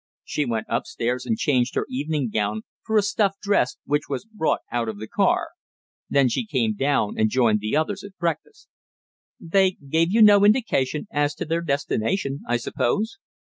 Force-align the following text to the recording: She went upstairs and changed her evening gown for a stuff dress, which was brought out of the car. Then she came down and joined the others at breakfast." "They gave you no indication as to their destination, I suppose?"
She 0.23 0.45
went 0.45 0.65
upstairs 0.67 1.27
and 1.27 1.37
changed 1.37 1.75
her 1.75 1.85
evening 1.87 2.31
gown 2.33 2.63
for 2.83 2.97
a 2.97 3.03
stuff 3.03 3.35
dress, 3.39 3.77
which 3.85 4.09
was 4.09 4.25
brought 4.25 4.61
out 4.71 4.89
of 4.89 4.97
the 4.97 5.07
car. 5.07 5.49
Then 6.09 6.27
she 6.27 6.43
came 6.43 6.75
down 6.75 7.19
and 7.19 7.29
joined 7.29 7.59
the 7.59 7.75
others 7.77 8.03
at 8.03 8.17
breakfast." 8.17 8.67
"They 9.39 9.73
gave 9.73 10.11
you 10.11 10.23
no 10.23 10.43
indication 10.43 11.07
as 11.11 11.35
to 11.35 11.45
their 11.45 11.61
destination, 11.61 12.39
I 12.47 12.57
suppose?" 12.57 13.19